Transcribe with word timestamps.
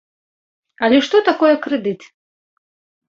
Але 0.87 0.97
што 1.07 1.21
такое 1.29 1.53
крэдыт? 1.67 2.01